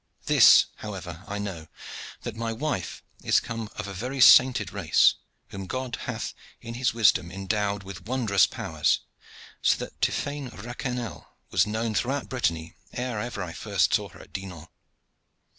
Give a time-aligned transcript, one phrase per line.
[0.25, 1.67] This, however, I know,
[2.23, 5.13] that my wife is come of a very sainted race,
[5.49, 9.01] whom God hath in His wisdom endowed with wondrous powers,
[9.61, 14.33] so that Tiphaine Raquenel was known throughout Brittany ere ever I first saw her at
[14.33, 14.65] Dinan.